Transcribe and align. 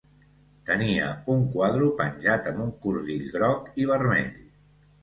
Tenia 0.69 1.09
un 1.35 1.43
quadro 1.57 1.91
penjat 2.01 2.51
amb 2.53 2.67
un 2.67 2.75
cordill 2.87 3.25
groc 3.39 3.71
i 3.85 3.91
vermell. 3.97 4.35